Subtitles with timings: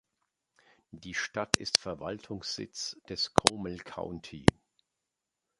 [0.89, 4.47] Die Stadt ist Verwaltungssitz des Comal County.